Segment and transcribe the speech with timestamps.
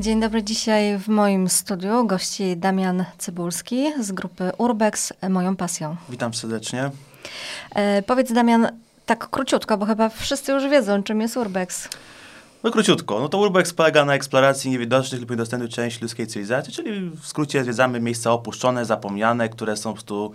[0.00, 0.42] Dzień dobry.
[0.42, 5.96] Dzisiaj w moim studiu gości Damian Cybulski z grupy Urbex Moją Pasją.
[6.08, 6.90] Witam serdecznie.
[7.74, 8.68] E, powiedz Damian,
[9.06, 11.88] tak króciutko, bo chyba wszyscy już wiedzą, czym jest Urbex.
[12.64, 17.10] No króciutko, no to Urbex polega na eksploracji niewidocznych lub niedostępnych części ludzkiej cywilizacji, czyli
[17.10, 20.34] w skrócie zwiedzamy miejsca opuszczone, zapomniane, które są po prostu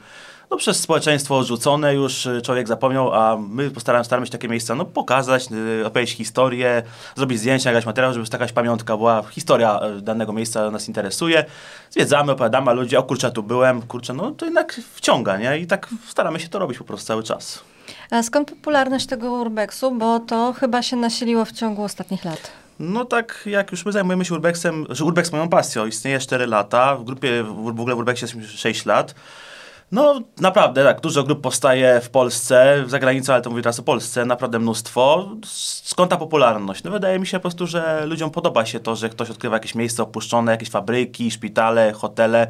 [0.52, 4.76] no, przez społeczeństwo odrzucone, już y, człowiek zapomniał, a my postaramy, staramy się takie miejsca
[4.76, 5.48] no, pokazać,
[5.82, 6.84] y, opowiedzieć historię,
[7.16, 11.46] zrobić zdjęcia, jakiś materiał, żeby jakaś pamiątka była, historia y, danego miejsca nas interesuje.
[11.90, 15.58] Zwiedzamy, opowiadamy, a ludzie, o kurczę, tu byłem, kurczę, no to jednak wciąga, nie?
[15.58, 17.60] I tak staramy się to robić po prostu cały czas.
[18.12, 19.92] A skąd popularność tego urbexu?
[19.92, 22.52] Bo to chyba się nasiliło w ciągu ostatnich lat.
[22.80, 26.96] No tak, jak już my zajmujemy się urbexem, że urbex moją pasją, istnieje 4 lata,
[26.96, 29.16] w grupie, w ogóle w urbexie jest 6 lat.
[29.92, 33.84] No naprawdę, tak, dużo grup powstaje w Polsce, za granicą, ale to mówię teraz o
[33.84, 35.30] Polsce, naprawdę mnóstwo.
[35.84, 36.84] Skąd ta popularność?
[36.84, 39.76] No wydaje mi się po prostu, że ludziom podoba się to, że ktoś odkrywa jakieś
[39.76, 42.48] miejsce opuszczone, jakieś fabryki, szpitale, hotele,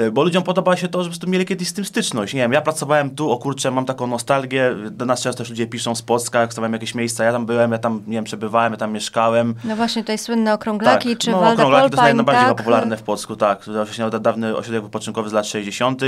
[0.00, 2.34] y, bo ludziom podoba się to, że po prostu mieli kiedyś z tym styczność.
[2.34, 5.66] Nie wiem, ja pracowałem tu, o kurczę, mam taką nostalgię, do nas często też ludzie
[5.66, 8.72] piszą z Polska, jak stawiam jakieś miejsca, ja tam byłem, ja tam, nie wiem, przebywałem,
[8.72, 9.54] ja tam mieszkałem.
[9.64, 12.56] No właśnie, tutaj słynne okrąglaki, tak, czy no, Walda okrąglaki to jest Polpań, najbardziej tak?
[12.56, 13.64] popularne w Polsku, tak.
[13.64, 16.02] To właśnie dawny ośrodek wypoczynkowy z lat 60.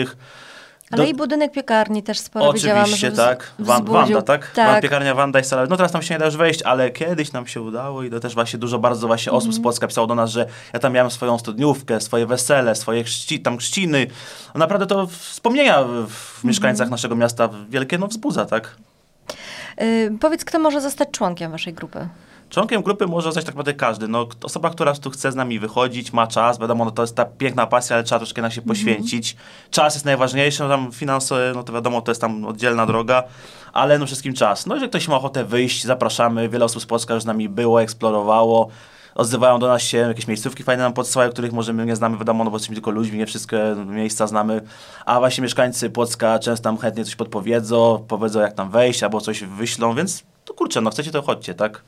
[0.90, 3.52] Ale Do- i budynek piekarni też sporo widziałam, Oczywiście, że wz- tak.
[3.58, 3.84] Wan.
[3.84, 4.50] Wanda, tak?
[4.50, 4.82] Tak.
[4.82, 5.66] Piekarnia Wanda i sala.
[5.66, 8.20] No teraz tam się nie da już wejść, ale kiedyś nam się udało i to
[8.20, 9.60] też właśnie dużo bardzo właśnie osób Mhm.
[9.62, 13.40] z Polska pisało do nas, że ja tam miałem swoją studniówkę, swoje wesele, swoje chrzci,
[13.40, 14.06] tam chrzciny.
[14.55, 16.08] No naprawdę to wspomnienia w, w Mhm.
[16.44, 18.77] mieszkańcach naszego miasta wielkie no wzbudza, tak?
[19.82, 22.08] Y, powiedz, kto może zostać członkiem waszej grupy?
[22.55, 24.08] Członkiem grupy może zostać tak naprawdę każdy.
[24.08, 27.24] No, osoba, która tu chce z nami wychodzić, ma czas, wiadomo, no, to jest ta
[27.24, 29.36] piękna pasja, ale trzeba troszkę na się poświęcić.
[29.70, 33.22] Czas jest najważniejszy, no, tam finanse, no to wiadomo, to jest tam oddzielna droga,
[33.72, 34.66] ale no wszystkim czas.
[34.66, 36.48] No jeżeli ktoś ma ochotę wyjść, zapraszamy.
[36.48, 38.68] Wiele osób z Polska już z nami było, eksplorowało.
[39.14, 42.44] Odzywają do nas się jakieś miejscówki fajne nam podsyłają, których może my nie znamy, wiadomo,
[42.44, 44.61] no bo jesteśmy tylko ludźmi, nie wszystkie miejsca znamy,
[45.05, 49.45] a właśnie mieszkańcy Płocka często nam chętnie coś podpowiedzą, powiedzą jak tam wejść, albo coś
[49.45, 51.83] wyślą, więc to kurczę, no chcecie to chodźcie, tak?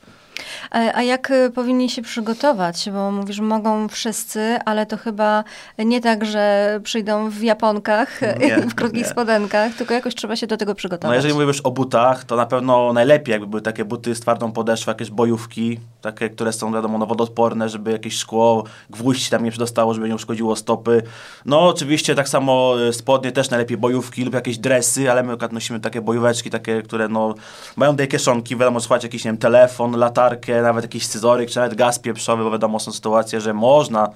[0.71, 2.91] A, a jak y, powinni się przygotować?
[2.93, 5.45] Bo mówisz, mogą wszyscy, ale to chyba
[5.79, 9.09] nie tak, że przyjdą w japonkach Nie, w krótkich nie.
[9.09, 11.11] spodenkach, tylko jakoś trzeba się do tego przygotować.
[11.11, 14.53] No jeżeli mówisz o butach, to na pewno najlepiej jakby były takie buty z twardą
[14.53, 19.51] podeszwą, jakieś bojówki, takie, które są wiadomo no, wodoodporne, żeby jakieś szkło, gwóźdź tam nie
[19.51, 21.03] przedostało, żeby nie uszkodziło stopy.
[21.45, 25.53] No oczywiście tak samo e, spodnie też najlepiej bojówki lub jakieś dresy, ale my akurat
[25.53, 27.35] nosimy takie bojóweczki, takie, które no
[27.77, 31.75] mają tej kieszonki, wiadomo, schować jakiś, nie wiem, telefon, latarkę, nawet jakiś scyzoryk, czy nawet
[31.75, 34.11] gaz pieprzowy, bo wiadomo, są sytuacje, że można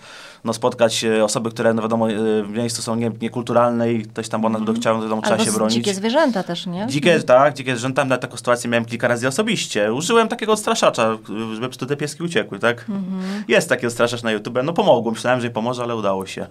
[0.44, 4.28] no, spotkać e, osoby, które no wiadomo, e, w miejscu są nie, niekulturalne i ktoś
[4.28, 5.74] tam, bo one będą chciały, wiadomo, trzeba Albo się bronić.
[5.74, 6.86] dzikie zwierzęta też, nie?
[6.88, 9.92] Dzikie, tak, dzikie zwierzęta, na taką sytuację miałem kilka razy osobiście.
[9.92, 11.19] Użyłem takiego odstraszacza,
[11.54, 12.80] żeby te pieski uciekły, tak?
[12.80, 13.44] Mhm.
[13.48, 16.46] Jest taki odstraszacz na YouTube, no pomogło, myślałem, że pomoże, ale udało się.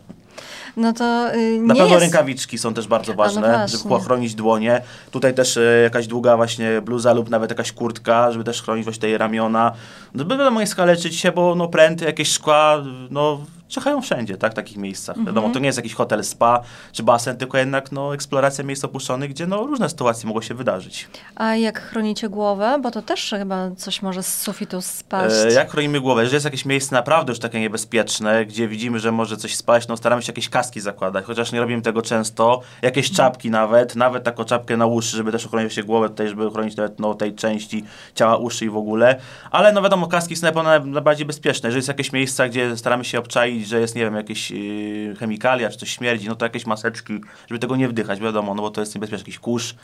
[0.78, 2.02] No to y, Na nie pewno jest...
[2.02, 3.78] rękawiczki są też bardzo no ważne, właśnie.
[3.78, 4.82] żeby ochronić dłonie.
[5.12, 9.02] Tutaj też e, jakaś długa właśnie bluza lub nawet jakaś kurtka, żeby też chronić właśnie
[9.02, 9.72] tej ramiona.
[10.14, 14.52] No by wiadomo, nie skaleczyć się, bo no pręty, jakieś szkła, no czyhają wszędzie, tak,
[14.52, 15.18] w takich miejscach.
[15.18, 15.36] Mhm.
[15.36, 19.30] Wiadomo, to nie jest jakiś hotel spa czy basen, tylko jednak no eksploracja miejsc opuszczonych,
[19.30, 21.08] gdzie no różne sytuacje mogą się wydarzyć.
[21.36, 22.80] A jak chronicie głowę?
[22.82, 25.36] Bo to też chyba coś może z sufitu spaść.
[25.46, 26.22] E, jak chronimy głowę?
[26.22, 29.98] Jeżeli jest jakieś miejsce naprawdę już takie niebezpieczne, gdzie widzimy, że może coś spaść, no
[29.98, 32.62] staramy się jakieś kaski zakładać, chociaż nie robimy tego często.
[32.82, 36.48] Jakieś czapki nawet, nawet taką czapkę na uszy, żeby też ochronić się głowę tutaj, żeby
[36.48, 37.84] ochronić nawet no, tej części
[38.16, 39.20] ciała, uszy i w ogóle.
[39.52, 40.48] Ale no wiadomo, kaski są
[40.86, 41.68] najbardziej bezpieczne.
[41.68, 45.70] Jeżeli jest jakieś miejsca, gdzie staramy się obczaić, że jest, nie wiem, jakieś yy, chemikalia,
[45.70, 48.82] czy coś śmierdzi, no to jakieś maseczki, żeby tego nie wdychać, wiadomo, no bo to
[48.82, 49.76] jest niebezpieczne, jakiś kurz.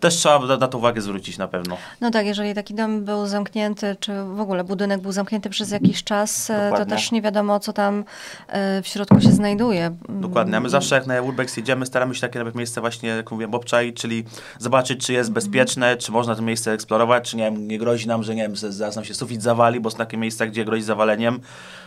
[0.00, 1.76] Też trzeba na, to uwagę zwrócić na pewno.
[2.00, 6.04] No tak, jeżeli taki dom był zamknięty, czy w ogóle budynek był zamknięty przez jakiś
[6.04, 6.96] czas, e, to Dokładnie.
[6.96, 8.04] też nie wiadomo, co tam
[8.48, 9.96] e, w środku się znajduje.
[10.08, 13.30] Dokładnie, a my zawsze jak na Urbex jedziemy, staramy się takie nawet miejsce właśnie, jak
[13.30, 14.24] mówiłem, obczaić, czyli
[14.58, 18.22] zobaczyć, czy jest bezpieczne, czy można to miejsce eksplorować, czy nie, wiem, nie grozi nam,
[18.22, 21.40] że nie wiem, zaraz nam się sufit zawali, bo są takie miejsca, gdzie grozi zawaleniem.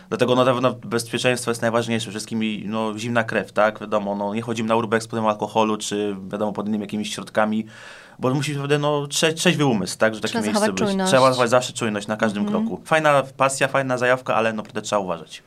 [0.08, 4.42] Dlatego na pewno bezpieczeństwo jest najważniejsze, wszystkim i, no, zimna krew, tak, wiadomo, no, nie
[4.42, 7.63] chodzimy na Urbex pod alkoholu, czy wiadomo, pod innymi jakimiś środkami,
[8.18, 10.78] bo musi naprawdę no, trze trzeźwy umysł, tak, że takie Trzeba miejsce być.
[10.78, 11.10] czujność.
[11.10, 12.80] Trzeba zachować zawsze czujność na każdym kroku.
[12.84, 15.42] Fajna pasja, fajna zajawka, ale no, naprawdę trzeba uważać.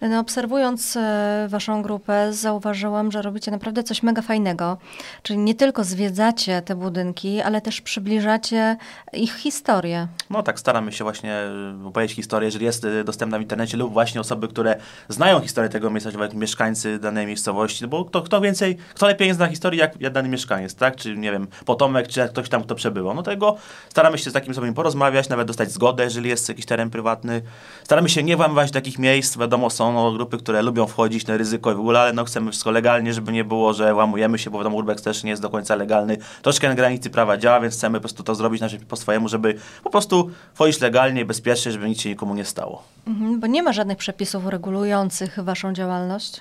[0.00, 4.76] No, obserwując e, waszą grupę, zauważyłam, że robicie naprawdę coś mega fajnego.
[5.22, 8.76] Czyli nie tylko zwiedzacie te budynki, ale też przybliżacie
[9.12, 10.08] ich historię.
[10.30, 13.92] No tak, staramy się właśnie e, opowiedzieć historię, jeżeli jest e, dostępna w internecie lub
[13.92, 14.76] właśnie osoby, które
[15.08, 19.46] znają historię tego miejsca, jak mieszkańcy danej miejscowości, bo kto, kto więcej, kto lepiej zna
[19.46, 20.96] historię, jak, jak dany mieszkaniec, tak?
[20.96, 23.14] Czy nie wiem, potomek, czy ktoś tam, kto przebywał.
[23.14, 23.56] No tego
[23.88, 27.42] staramy się z takim osobami porozmawiać, nawet dostać zgodę, jeżeli jest jakiś teren prywatny.
[27.84, 31.72] Staramy się nie włamywać takich miejsc, wiadomo, są no, grupy, które lubią wchodzić na ryzyko
[31.72, 34.58] i w ogóle, ale no chcemy wszystko legalnie, żeby nie było, że łamujemy się, bo
[34.58, 36.16] wiadomo, urbex też nie jest do końca legalny.
[36.42, 39.54] Troszkę na granicy prawa działa, więc chcemy po prostu to zrobić znaczy, po swojemu, żeby
[39.84, 42.82] po prostu wchodzić legalnie, bezpiecznie, żeby nic się nikomu nie stało.
[43.06, 46.40] Mhm, bo nie ma żadnych przepisów regulujących waszą działalność?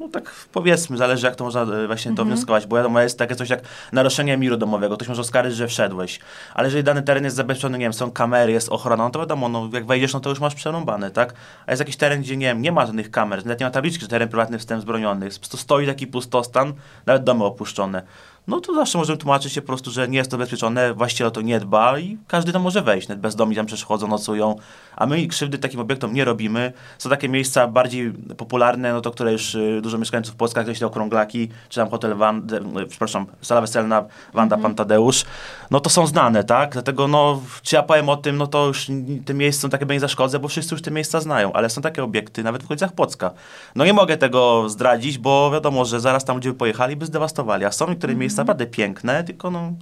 [0.00, 2.28] No tak powiedzmy, zależy jak to można e, właśnie to mhm.
[2.28, 3.60] wnioskować, bo wiadomo, jest takie coś jak
[3.92, 6.20] naruszenie miru domowego, ktoś może oskarżyć, że wszedłeś,
[6.54, 9.48] ale jeżeli dany teren jest zabezpieczony, nie wiem, są kamery, jest ochrona, no to wiadomo,
[9.48, 11.34] no jak wejdziesz, no to już masz przerąbane, tak?
[11.66, 14.00] A jest jakiś teren, gdzie nie wiem, nie ma żadnych kamer, nawet nie ma tabliczki,
[14.00, 16.72] że teren prywatny wstęp zbroniony, po prostu stoi taki pustostan,
[17.06, 18.02] nawet domy opuszczone
[18.48, 21.30] no to zawsze możemy tłumaczyć się po prostu, że nie jest to bezpieczone, właściciel o
[21.30, 24.56] to nie dba i każdy tam może wejść, nawet bezdomni tam przeszkodzą, nocują,
[24.96, 26.72] a my krzywdy takim obiektom nie robimy.
[26.98, 30.34] Są takie miejsca bardziej popularne, no to które już y, dużo mieszkańców
[30.66, 32.46] jak się okrąglaki, czy tam hotel Van,
[32.82, 34.04] y, przepraszam, sala weselna
[34.34, 34.56] Wanda.
[34.56, 35.24] Pan Tadeusz,
[35.70, 36.72] no to są znane, tak?
[36.72, 38.86] Dlatego no, czy ja powiem o tym, no to już
[39.24, 42.04] te miejsca są takie, nie zaszkodzę, bo wszyscy już te miejsca znają, ale są takie
[42.04, 43.30] obiekty, nawet w okolicach Płocka.
[43.74, 47.64] No nie mogę tego zdradzić, bo wiadomo, że zaraz tam ludzie by pojechali, by zdewastowali,
[47.64, 48.35] a są niektóre mm -hmm.
[48.36, 49.72] Miejsca naprawdę piękne, tylko no...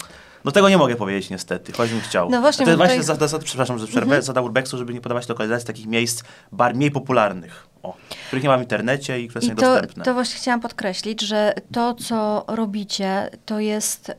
[0.45, 2.31] No tego nie mogę powiedzieć niestety, choć bym chciał.
[2.31, 3.19] No właśnie, to jest właśnie tutaj...
[3.19, 4.23] za, za, przepraszam, że przerwę, mhm.
[4.23, 7.97] zada Urbexu, żeby nie podawać lokalizacji takich miejsc bar mniej popularnych, o,
[8.27, 10.05] których nie ma w internecie i które są I to, dostępne.
[10.05, 14.15] To właśnie chciałam podkreślić, że to, co robicie, to jest, y,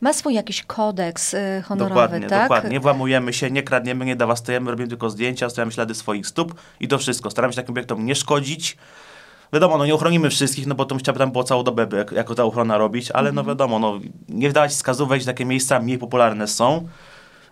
[0.00, 2.42] ma swój jakiś kodeks y, honorowy, dokładnie, tak?
[2.42, 6.54] Dokładnie, nie włamujemy się, nie kradniemy, nie dewastujemy, robimy tylko zdjęcia, stawiamy ślady swoich stóp
[6.80, 7.30] i to wszystko.
[7.30, 8.76] Staramy się takim obiektom nie szkodzić,
[9.54, 12.44] Wiadomo, no nie ochronimy wszystkich, no bo to tam było całą dobę jak, jako ta
[12.44, 13.46] ochrona robić, ale no mhm.
[13.46, 16.88] wiadomo, no nie wdawać wskazówek, że takie miejsca mniej popularne są.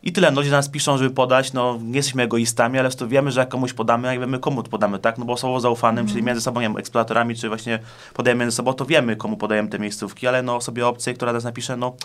[0.02, 3.30] I tyle, no, ludzie nas piszą, żeby podać, no nie jesteśmy egoistami, ale to wiemy,
[3.30, 6.08] że jak komuś podamy, jak wiemy komu podamy, tak, no bo osobą zaufanym, mm.
[6.08, 6.26] czyli mhm.
[6.26, 7.78] między sobą, nie wiem, eksploratorami, czy właśnie
[8.14, 11.44] podajemy między sobą, to wiemy, komu podajemy te miejscówki, ale no osobie obcej, która nas
[11.44, 11.96] napisze, no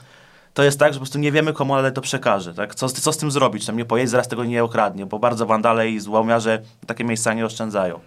[0.54, 3.14] to jest tak, że po prostu nie wiemy komu, ale to przekaże, tak, co, co
[3.14, 6.62] z tym zrobić, tam nie pojedzie, zaraz tego nie okradnie, bo bardzo wandale i złomiarze
[6.88, 8.00] takie miejsca nie oszczędzają.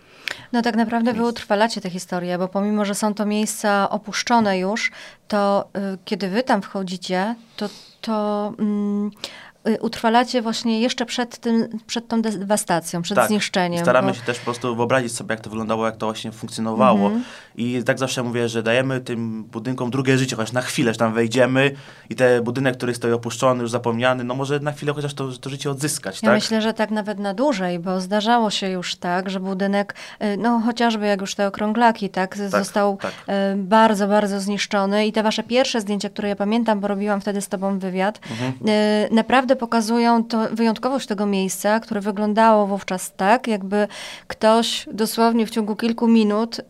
[0.52, 4.90] No tak naprawdę wy utrwalacie tę historię, bo pomimo, że są to miejsca opuszczone już,
[5.28, 7.68] to y, kiedy wy tam wchodzicie, to,
[8.00, 9.49] to y,
[9.80, 13.28] utrwalacie właśnie jeszcze przed, tym, przed tą dewastacją, przed tak.
[13.28, 13.82] zniszczeniem.
[13.82, 14.14] Staramy bo...
[14.14, 17.06] się też po prostu wyobrazić sobie, jak to wyglądało, jak to właśnie funkcjonowało.
[17.06, 17.24] Mm -hmm.
[17.56, 21.14] I tak zawsze mówię, że dajemy tym budynkom drugie życie, chociaż na chwilę, że tam
[21.14, 21.70] wejdziemy
[22.10, 25.50] i ten budynek, który stoi opuszczony, już zapomniany, no może na chwilę chociaż to, to
[25.50, 26.22] życie odzyskać.
[26.22, 26.34] Ja tak?
[26.34, 30.60] myślę, że tak nawet na dłużej, bo zdarzało się już tak, że budynek, y, no
[30.60, 33.12] chociażby jak już te okrąglaki, tak, tak został tak.
[33.12, 37.40] Y, bardzo, bardzo zniszczony i te wasze pierwsze zdjęcia, które ja pamiętam, bo robiłam wtedy
[37.40, 39.12] z tobą wywiad, mm -hmm.
[39.12, 43.88] naprawdę naprawdę pokazują to, wyjątkowość tego miejsca, które wyglądało wówczas tak, jakby
[44.28, 46.64] ktoś dosłownie w ciągu kilku minut y,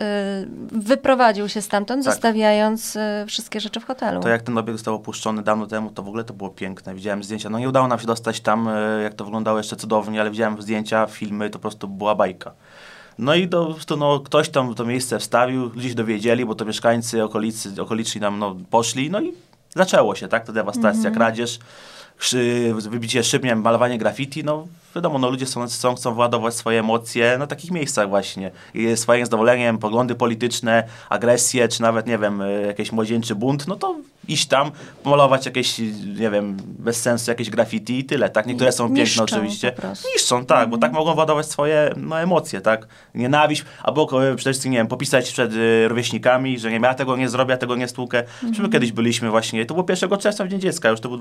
[0.73, 2.12] wyprowadził się stamtąd, tak.
[2.15, 4.21] zostawiając y, wszystkie rzeczy w hotelu.
[4.21, 6.94] To jak ten obiekt został opuszczony dawno temu, to w ogóle to było piękne.
[6.94, 7.50] Widziałem zdjęcia.
[7.50, 10.62] No nie udało nam się dostać tam, y, jak to wyglądało jeszcze cudownie, ale widziałem
[10.62, 12.53] zdjęcia, filmy, to po prostu była bajka.
[13.19, 16.65] No i to, to no, ktoś tam to miejsce wstawił, ludzie się dowiedzieli, bo to
[16.65, 19.33] mieszkańcy okolicy, okoliczni tam no, poszli, no i
[19.76, 21.17] zaczęło się, tak, ta dewastacja, mm -hmm.
[21.17, 21.59] kradzież
[22.88, 26.81] wybicie szyb, nie wiem, malowanie graffiti, no wiadomo, no ludzie są, chcą, chcą władować swoje
[26.81, 28.50] emocje na takich miejscach właśnie.
[28.75, 33.76] I swoim zadowoleniem, poglądy polityczne, agresję, czy nawet, nie wiem, e, jakiś młodzieńczy bunt, no
[33.76, 33.96] to
[34.28, 34.70] iść tam,
[35.02, 35.78] pomalować jakieś,
[36.19, 38.46] nie wiem, bez sensu jakieś graffiti i tyle, tak?
[38.46, 39.73] Niektóre są piękne oczywiście.
[40.14, 40.70] Niszczą, tak, mhm.
[40.70, 42.87] bo tak mogą władować swoje no, emocje, tak?
[43.14, 47.16] Nienawiść, albo przede wszystkim, nie wiem, popisać przed y, rówieśnikami, że nie wiem, ja tego
[47.16, 48.18] nie zrobię, ja tego nie stłukę.
[48.18, 48.62] Mhm.
[48.62, 51.18] My kiedyś byliśmy właśnie, to było 1 czerwca w Dzień Dziecka, już to był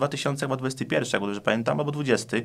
[0.89, 2.37] 2021, jak dobrze pamiętam, albo 20.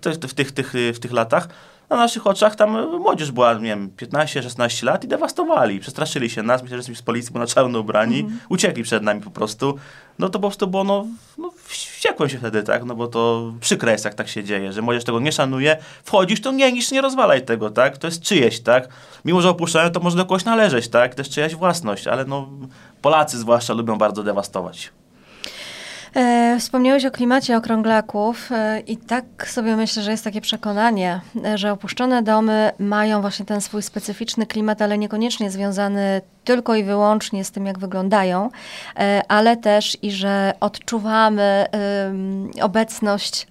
[0.00, 1.48] To, w, tych, tych, w tych latach
[1.90, 6.62] na naszych oczach tam młodzież była, nie wiem, 15-16 lat i dewastowali, przestraszyli się nas,
[6.62, 8.38] myślę, że jesteśmy z policji, bo na czarno ubrani, mm.
[8.48, 9.78] uciekli przed nami po prostu.
[10.18, 11.06] No to po prostu było, no,
[11.38, 14.82] no wściekłem się wtedy, tak, no bo to przykre jest, jak tak się dzieje, że
[14.82, 18.60] młodzież tego nie szanuje, wchodzisz, to nie, niż nie rozwalaj tego, tak, to jest czyjeś,
[18.60, 18.88] tak,
[19.24, 22.48] mimo, że opuszczają, to może do kogoś należeć, tak, to jest czyjaś własność, ale no,
[23.02, 24.92] Polacy zwłaszcza lubią bardzo dewastować.
[26.14, 31.58] E, wspomniałeś o klimacie okrąglaków e, i tak sobie myślę, że jest takie przekonanie, e,
[31.58, 37.44] że opuszczone domy mają właśnie ten swój specyficzny klimat, ale niekoniecznie związany tylko i wyłącznie
[37.44, 38.50] z tym, jak wyglądają,
[39.28, 41.66] ale też i że odczuwamy
[42.62, 43.46] obecność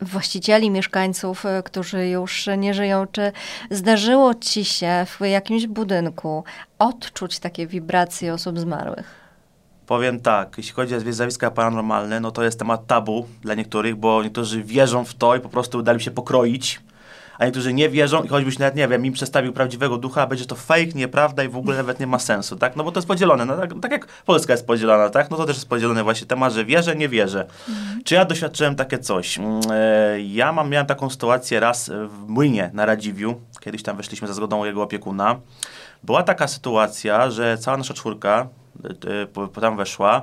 [0.00, 3.06] właścicieli, mieszkańców, e, którzy już nie żyją.
[3.12, 3.32] Czy
[3.70, 6.44] zdarzyło ci się w jakimś budynku
[6.78, 9.25] odczuć takie wibracje osób zmarłych?
[9.86, 14.22] Powiem tak, jeśli chodzi o zjawiska paranormalne, no to jest temat tabu dla niektórych, bo
[14.22, 16.80] niektórzy wierzą w to i po prostu dali się pokroić,
[17.38, 20.54] a niektórzy nie wierzą i choćbyś nawet, nie wiem, im przedstawił prawdziwego ducha, będzie to
[20.54, 22.76] fake, nieprawda i w ogóle nawet nie ma sensu, tak?
[22.76, 25.30] No bo to jest podzielone, no, tak, tak jak Polska jest podzielona, tak?
[25.30, 27.46] No to też jest podzielony właśnie temat, że wierzę, nie wierzę.
[27.68, 28.04] Mhm.
[28.04, 29.38] Czy ja doświadczyłem takie coś?
[29.38, 34.28] Mm, e, ja mam, miałem taką sytuację raz w Młynie na Radziwiu, kiedyś tam weszliśmy
[34.28, 35.36] za zgodą jego opiekuna.
[36.02, 38.48] Była taka sytuacja, że cała nasza czwórka
[39.60, 40.22] tam weszła,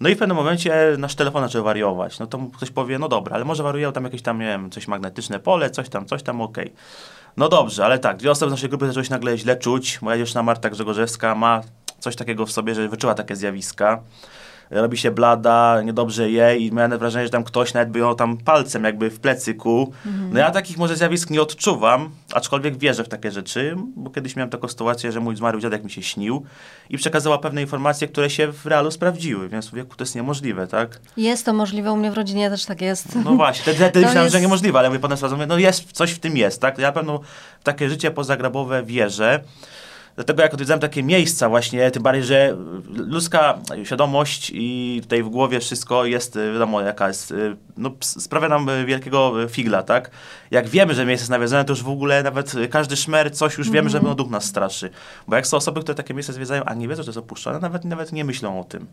[0.00, 2.18] no i w pewnym momencie nasz telefon zaczął wariować.
[2.18, 4.88] No to ktoś powie, no dobra, ale może wariuje tam jakieś tam, nie wiem, coś
[4.88, 6.64] magnetyczne pole, coś tam, coś tam, okej.
[6.64, 6.76] Okay.
[7.36, 10.02] No dobrze, ale tak, dwie osoby z naszej grupy zaczęły się nagle źle czuć.
[10.02, 11.60] Moja dziewczyna Marta Grzegorzewska ma
[11.98, 14.00] coś takiego w sobie, że wyczuła takie zjawiska
[14.72, 18.36] robi się blada, niedobrze je i miałem wrażenie, że tam ktoś nawet by ją tam
[18.36, 19.92] palcem jakby w plecy kuł.
[20.06, 20.32] Mhm.
[20.32, 24.50] No ja takich może zjawisk nie odczuwam, aczkolwiek wierzę w takie rzeczy, bo kiedyś miałem
[24.50, 26.44] taką sytuację, że mój zmarły dziadek mi się śnił
[26.90, 31.00] i przekazała pewne informacje, które się w realu sprawdziły, więc wieku to jest niemożliwe, tak?
[31.16, 33.14] Jest to możliwe, u mnie w rodzinie też tak jest.
[33.24, 34.32] No właśnie, wtedy, wtedy myślałem, jest...
[34.32, 36.78] że niemożliwe, ale mówię, potem sprawdzam, no jest, coś w tym jest, tak?
[36.78, 37.20] Ja na pewno
[37.60, 39.40] w takie życie pozagrabowe wierzę.
[40.14, 42.56] Dlatego jak odwiedzałem takie miejsca właśnie, tym bardziej, że
[42.88, 47.34] ludzka świadomość i tutaj w głowie wszystko jest, wiadomo jaka jest,
[47.76, 50.10] no sprawia nam wielkiego figla, tak?
[50.52, 53.70] Jak wiemy, że miejsce jest nawiedzone, to już w ogóle nawet każdy szmer, coś już
[53.70, 54.16] wiemy, że mm -hmm.
[54.16, 54.90] duch nas straszy.
[55.28, 57.58] Bo jak są osoby, które takie miejsce zwiedzają, a nie wiedzą, że to jest opuszczone,
[57.58, 58.86] nawet, nawet nie myślą o tym.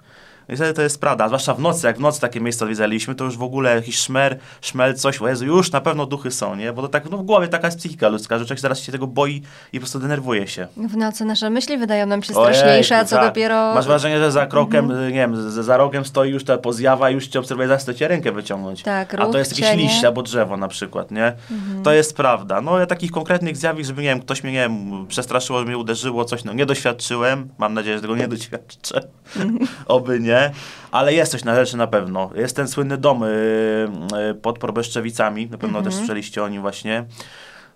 [0.50, 3.38] Niestety to jest prawda, zwłaszcza w nocy, jak w nocy takie miejsce odwiedzaliśmy, to już
[3.38, 6.74] w ogóle jakiś szmer, szmel, coś, o Jezu, już na pewno duchy są, nie?
[6.74, 9.08] Bo to tak no, w głowie taka jest psychika ludzka, że człowiek zaraz się tego
[9.08, 9.42] boi
[9.74, 10.68] i po prostu denerwuje się.
[10.78, 13.74] W nocy nasze myśli wydają nam się straszniejsze, a co dopiero...
[13.74, 15.08] Masz wrażenie, że za krokiem, mhm.
[15.08, 18.08] nie wiem, za, za rogiem stoi już ta pozjawa, już cię obserwuje, zaraz to cię
[18.08, 18.84] rękę wyciągnąć.
[18.84, 19.84] Tak, ruch, A to jest jakiś cienie.
[19.84, 21.34] liść albo drzewo na przykład, nie?
[21.52, 21.84] Mhm.
[21.84, 22.62] To jest prawda.
[22.62, 25.78] No ja takich konkretnych zjawisk, żeby, nie wiem, ktoś mnie, nie wiem, przestraszyło, że mnie
[25.78, 27.50] uderzyło, coś, no nie doświadczyłem.
[27.58, 29.02] Mam nadzieję, że tego nie doświadczę.
[29.36, 29.60] Mhm.
[29.86, 30.52] Oby nie.
[30.92, 32.30] Ale jest coś na rzeczy na pewno.
[32.36, 33.28] Jest ten słynny dom y,
[34.32, 37.06] y, pod Probeszczewicami, na pewno też słyszeliście o nim właśnie.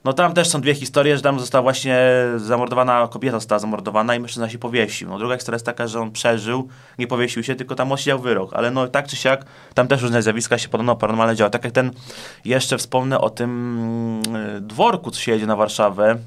[0.03, 1.99] No tam też są dwie historie, że tam została właśnie
[2.35, 5.09] zamordowana, kobieta została zamordowana i mężczyzna się powiesił.
[5.09, 6.67] No druga historia jest taka, że on przeżył,
[6.99, 8.53] nie powiesił się, tylko tam osiedział wyrok.
[8.53, 11.51] Ale no tak czy siak, tam też różne zjawiska się podobno paranormalne działy.
[11.51, 11.91] Tak jak ten,
[12.45, 13.77] jeszcze wspomnę o tym
[14.27, 16.17] mm, dworku, co się jedzie na Warszawę,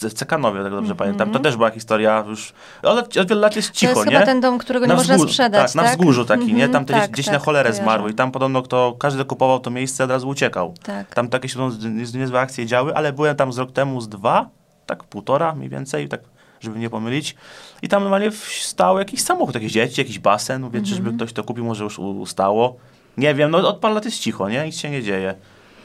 [0.00, 0.98] w Cekanowie, tak dobrze mm -hmm.
[0.98, 1.30] pamiętam.
[1.30, 4.16] To też była historia już, ale od wielu lat jest cicho, to jest nie?
[4.16, 5.74] chyba ten dom, którego na nie można sprzedać, tak?
[5.74, 5.98] na tak?
[5.98, 6.58] wzgórzu taki, mm -hmm.
[6.58, 6.68] nie?
[6.68, 10.04] Tam tak, gdzieś tak, na cholerę zmarły i tam podobno kto, każdy kupował to miejsce,
[10.04, 10.74] od razu uciekał.
[10.82, 11.14] Tak.
[11.14, 11.70] Tam takie się
[12.14, 14.48] niezłe akcje działy, ale byłem tam z rok temu z dwa,
[14.86, 16.20] tak półtora mniej więcej, tak
[16.60, 17.36] żeby nie pomylić.
[17.82, 20.88] I tam normalnie stał jakiś samochód, jakieś dzieci, jakiś basen, mówię, mm -hmm.
[20.88, 22.76] czyżby ktoś to kupił, może już ustało.
[23.16, 24.66] Nie wiem, no od paru lat jest cicho, nie?
[24.66, 25.34] Nic się nie dzieje.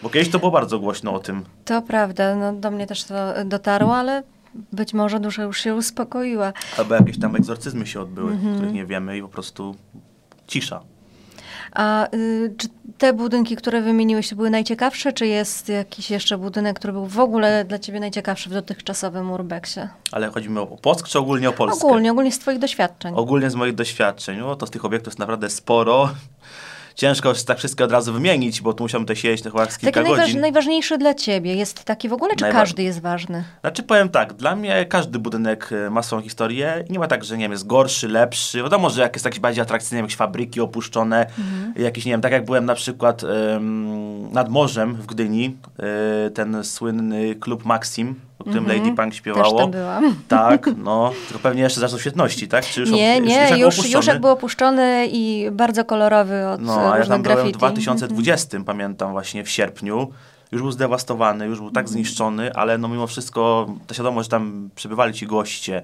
[0.03, 1.45] Bo kiedyś to było bardzo głośno o tym.
[1.65, 3.15] To prawda, no do mnie też to
[3.45, 4.23] dotarło, ale
[4.73, 6.53] być może dusza już się uspokoiła.
[6.77, 8.55] Albo jakieś tam egzorcyzmy się odbyły, -hmm.
[8.55, 9.75] których nie wiemy i po prostu
[10.47, 10.81] cisza.
[11.71, 12.67] A y, czy
[12.97, 17.19] te budynki, które wymieniłeś, to były najciekawsze, czy jest jakiś jeszcze budynek, który był w
[17.19, 19.89] ogóle dla ciebie najciekawszy w dotychczasowym urbexie?
[20.11, 21.87] Ale chodzi mi o Płock, czy ogólnie o Polskę?
[21.87, 23.13] Ogólnie, ogólnie z twoich doświadczeń.
[23.15, 24.37] Ogólnie z moich doświadczeń.
[24.39, 26.09] No to z tych obiektów jest naprawdę sporo
[27.01, 30.15] ciężko tak wszystko od razu wymienić, bo tu musiałbym tutaj siedzieć chyba z kilka taki
[30.15, 30.41] godzin.
[30.41, 32.59] najważniejszy dla ciebie jest taki w ogóle, czy Najwa...
[32.59, 33.43] każdy jest ważny?
[33.61, 37.37] Znaczy powiem tak, dla mnie każdy budynek e, ma swoją historię nie ma tak, że
[37.37, 38.57] nie wiem, jest gorszy, lepszy.
[38.57, 41.73] Wiadomo, że jak jest jakieś bardziej atrakcyjne, jakieś fabryki opuszczone, mhm.
[41.75, 45.57] jakieś, nie wiem, tak jak byłem na przykład um, nad morzem w Gdyni,
[46.27, 48.83] y, ten słynny klub Maxim, o którym mm -hmm.
[48.83, 49.51] Lady Punk śpiewało.
[49.51, 50.15] Też tam byłam.
[50.27, 52.65] Tak, no, tylko pewnie jeszcze za świetności, tak?
[52.65, 56.93] Czy już nie, nie, już, już, już, jak był opuszczony i bardzo kolorowy od No,
[56.93, 57.41] a ja tam graffiti.
[57.41, 58.67] byłem w 2020, mm -hmm.
[58.67, 60.11] pamiętam właśnie w sierpniu.
[60.51, 61.93] Już był zdewastowany, już był tak mhm.
[61.93, 65.83] zniszczony, ale no mimo wszystko ta świadomość, że tam przybywali ci goście,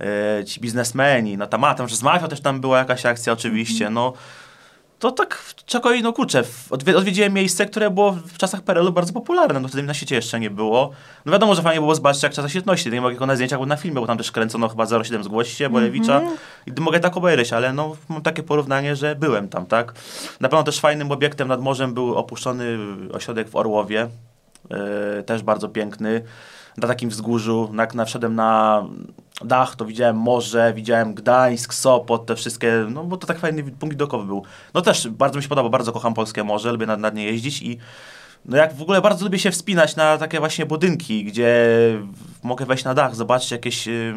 [0.00, 3.32] e, ci biznesmeni, no tam, a tam, że z mafią też tam była jakaś akcja
[3.32, 3.92] oczywiście, -hmm.
[3.92, 4.12] no
[4.98, 9.68] to tak czego no kurczę, odwiedziłem miejsce, które było w czasach PRL-u bardzo popularne, no
[9.68, 10.90] wtedy na świecie jeszcze nie było.
[11.24, 13.66] No wiadomo, że fajnie było zobaczyć jak czasach świetności, nie mogę tylko na zdjęciach, bo
[13.66, 16.78] na filmie, bo tam też kręcono chyba 07 Zgłoście, Bolewicza mm -hmm.
[16.78, 19.94] i mogę tak obejrzeć, ale no mam takie porównanie, że byłem tam, tak.
[20.40, 22.78] Na pewno też fajnym obiektem nad morzem był opuszczony
[23.12, 24.08] ośrodek w Orłowie,
[24.70, 26.22] yy, też bardzo piękny
[26.78, 28.84] na takim wzgórzu, jak na, wszedłem na
[29.44, 33.94] dach, to widziałem morze, widziałem Gdańsk, Sopot, te wszystkie, no bo to tak fajny punkt
[33.94, 34.42] widokowy był.
[34.74, 37.62] No też bardzo mi się podoba, bardzo kocham polskie morze, lubię nad, nad nie jeździć
[37.62, 37.78] i
[38.44, 41.68] no jak w ogóle bardzo lubię się wspinać na takie właśnie budynki, gdzie
[42.42, 44.14] mogę wejść na dach, zobaczyć jakieś y,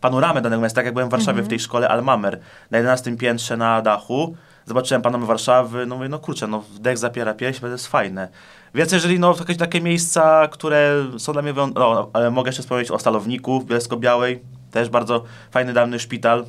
[0.00, 1.46] panoramę danego miasta, tak jak byłem w Warszawie mm -hmm.
[1.46, 4.36] w tej szkole Almamer, na 11 piętrze na dachu,
[4.66, 8.28] zobaczyłem Panomy Warszawy, no mówię, no kurczę, no dech zapiera pieśń, to jest fajne.
[8.74, 12.98] Więc jeżeli no, jakieś takie miejsca, które są dla mnie, no, mogę jeszcze wspomnieć o
[12.98, 14.40] Stalowniku w Bielsko-Białej,
[14.72, 16.44] też bardzo fajny, dawny szpital.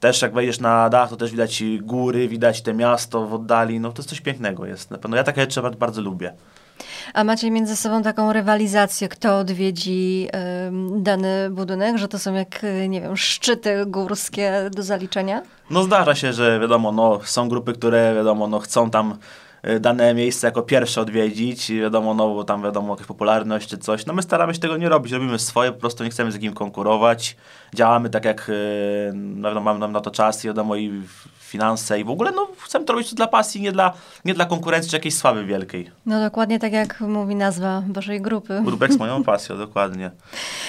[0.00, 3.92] Też jak wejdziesz na dach, to też widać góry, widać te miasto w oddali, no
[3.92, 4.90] to jest coś pięknego jest.
[4.90, 6.32] Na pewno ja takie rzeczy bardzo lubię.
[7.14, 10.28] A macie między sobą taką rywalizację, kto odwiedzi
[10.98, 15.42] y, dany budynek, że to są jak, nie wiem, szczyty górskie do zaliczenia?
[15.70, 19.18] No zdarza się, że wiadomo, no, są grupy, które wiadomo, no, chcą tam
[19.80, 24.06] dane miejsce jako pierwsze odwiedzić, wiadomo, no bo tam wiadomo jakaś popularność czy coś.
[24.06, 26.52] No my staramy się tego nie robić, robimy swoje, po prostu nie chcemy z kim
[26.52, 27.36] konkurować.
[27.74, 31.02] Działamy tak jak, y, no, wiadomo, mamy na to czas i wiadomo i
[31.38, 33.92] finanse i w ogóle no, chcemy to robić dla pasji, nie dla,
[34.24, 35.90] nie dla konkurencji czy jakiejś sławy wielkiej.
[36.06, 38.62] No dokładnie tak jak mówi nazwa waszej grupy.
[38.66, 40.10] Urbex moją pasją, dokładnie.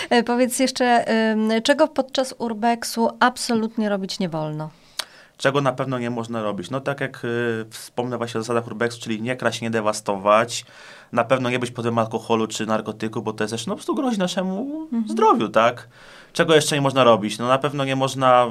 [0.09, 1.05] E, powiedz jeszcze,
[1.63, 4.69] czego podczas Urbexu absolutnie robić nie wolno?
[5.37, 6.69] Czego na pewno nie można robić.
[6.69, 10.65] No tak jak y, wspomnę właśnie o zasadach urbexu, czyli nie kraść, nie dewastować,
[11.11, 13.95] na pewno nie być pod alkoholu czy narkotyku, bo to jest też no, po prostu
[13.95, 15.07] grozi naszemu mhm.
[15.09, 15.87] zdrowiu, tak?
[16.33, 17.37] Czego jeszcze nie można robić?
[17.37, 18.47] No na pewno nie można,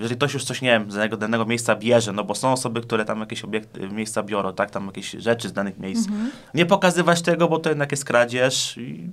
[0.00, 2.80] jeżeli ktoś już coś, nie wiem, z danego, danego miejsca bierze, no bo są osoby,
[2.80, 6.08] które tam jakieś obiekty, miejsca biorą, tak, tam jakieś rzeczy z danych miejsc.
[6.08, 6.30] Mhm.
[6.54, 9.10] Nie pokazywać tego, bo to jednak jest kradzież i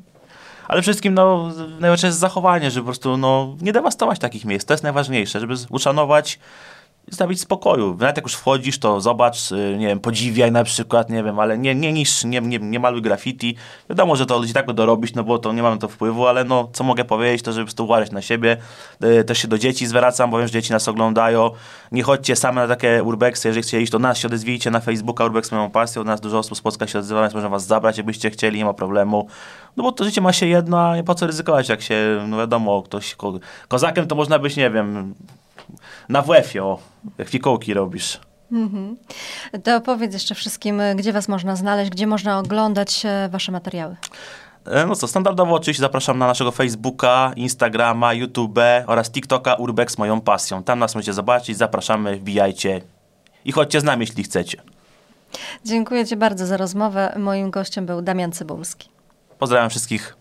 [0.68, 4.66] ale wszystkim no, najważniejsze jest zachowanie, żeby po prostu no, nie dewastować takich miejsc.
[4.66, 6.40] To jest najważniejsze, żeby uszanować
[7.08, 7.98] zostawić spokoju.
[8.00, 11.58] Nawet jak już wchodzisz, to zobacz, y, nie wiem, podziwiaj na przykład, nie wiem, ale
[11.58, 13.56] nie, nie niż, nie, nie, nie maluj graffiti.
[13.90, 16.44] Wiadomo, że to ludzi tak będą robić, no bo to nie mamy to wpływu, ale
[16.44, 18.58] no, co mogę powiedzieć, to żeby to uważać na siebie.
[19.04, 21.52] Y, też się do dzieci zwracam, bo wiem, że dzieci nas oglądają.
[21.92, 25.26] Nie chodźcie same na takie urbexy, jeżeli chcecie iść do nas, się odezwijcie na Facebooka,
[25.26, 27.98] urbex moją pasją, u nas dużo osób z Polska się odzywa, więc można was zabrać,
[27.98, 29.28] jakbyście chcieli, nie ma problemu.
[29.78, 32.82] No bo to życie ma się jedno, a po co ryzykować, jak się, no wiadomo,
[32.82, 35.16] ktoś, ko kozakiem to można być, nie wiem,
[36.10, 36.80] na WF-ie, o,
[37.18, 38.20] jak fikołki robisz.
[38.52, 38.98] Mhm.
[39.64, 43.96] To powiedz jeszcze wszystkim, gdzie was można znaleźć, gdzie można oglądać e, wasze materiały.
[44.66, 50.22] E, no co, standardowo oczywiście zapraszam na naszego Facebooka, Instagrama, YouTube oraz TikToka Urbex moją
[50.22, 50.64] pasją.
[50.64, 52.82] Tam nas możecie zobaczyć, zapraszamy, wbijajcie
[53.46, 54.62] i chodźcie z nami, jeśli chcecie.
[55.66, 57.16] Dziękuję Ci bardzo za rozmowę.
[57.20, 58.90] Moim gościem był Damian Cybulski.
[59.40, 60.18] Pozdrawiam wszystkich.